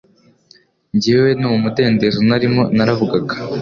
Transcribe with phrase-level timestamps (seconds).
[1.01, 3.35] Jyewe mu mudendezo narimo naravugaga